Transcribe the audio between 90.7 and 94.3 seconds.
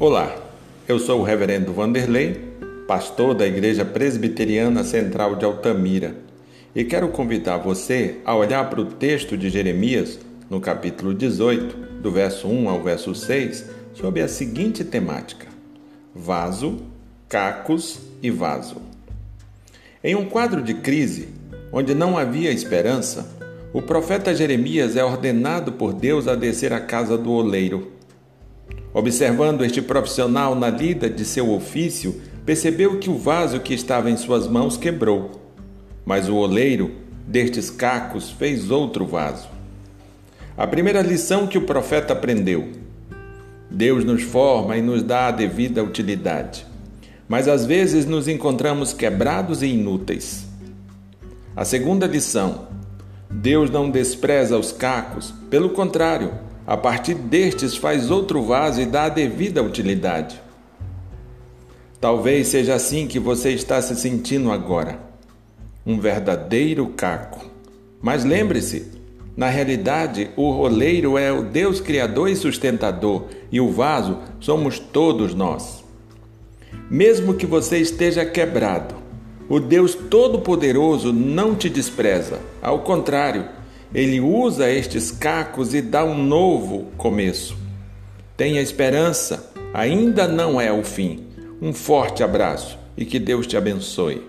o fim. Um forte abraço e que Deus te abençoe.